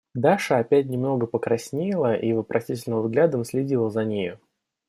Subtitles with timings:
[0.15, 4.39] Даша опять немного покраснела и вопросительным взглядом следила за нею.